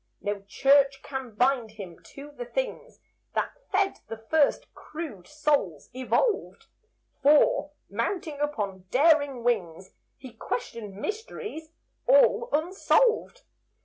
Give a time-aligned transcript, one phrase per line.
[0.19, 2.99] No church can bind him to the things
[3.35, 6.65] That fed the first crude souls, evolved;
[7.21, 11.69] For, mounting up on daring wings, He questions mysteries
[12.07, 13.43] all unsolved.